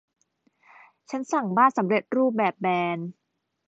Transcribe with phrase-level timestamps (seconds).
[1.09, 2.97] ฉันสั่งบ้านสำเร็จรูปแบบแบน